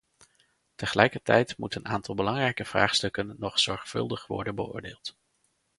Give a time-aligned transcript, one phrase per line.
[0.75, 5.15] Tegelijkertijd moet een aantal belangrijke vraagstukken nog zorgvuldig worden beoordeeld.